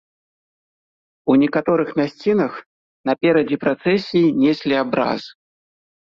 У 1.33 1.33
некаторых 1.41 1.89
мясцінах 1.99 2.53
наперадзе 3.09 3.59
працэсіі 3.65 4.31
неслі 4.45 4.75
абраз. 4.83 5.23